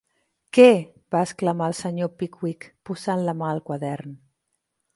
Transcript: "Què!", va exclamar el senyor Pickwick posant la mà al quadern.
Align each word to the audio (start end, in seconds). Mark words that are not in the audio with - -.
"Què!", 0.57 0.69
va 1.15 1.21
exclamar 1.25 1.67
el 1.71 1.75
senyor 1.81 2.11
Pickwick 2.23 2.67
posant 2.91 3.25
la 3.29 3.39
mà 3.43 3.53
al 3.53 3.65
quadern. 3.69 4.19